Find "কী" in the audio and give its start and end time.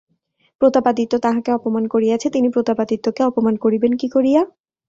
3.95-4.07